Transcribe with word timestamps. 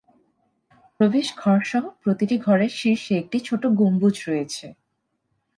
প্রবেশ 0.99 1.27
ঘর 1.37 1.59
সহ 1.63 1.83
প্রতিটি 2.03 2.35
ঘরের 2.37 2.71
শীর্ষে 2.71 3.13
একটি 3.17 3.37
ছোট 3.39 3.63
গম্বুজ 3.79 4.15
রয়েছে। 4.27 4.65